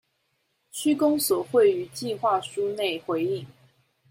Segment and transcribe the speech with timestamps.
[0.71, 3.45] 區公所會於計畫書內回應